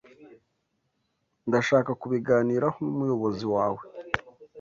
[1.47, 3.81] Ndashaka kubiganiraho numuyobozi wawe.